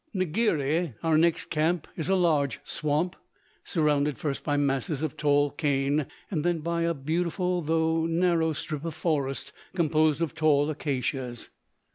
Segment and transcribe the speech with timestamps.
[0.15, 3.15] Ngiri, our next camp, is a large swamp,
[3.63, 8.83] surrounded first by masses of tall cane and then by a beautiful though narrow strip
[8.83, 11.49] of forest composed of tall acacias.